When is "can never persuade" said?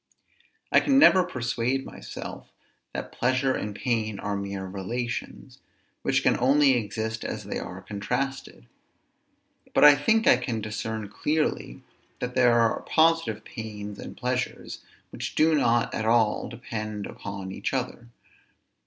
0.79-1.85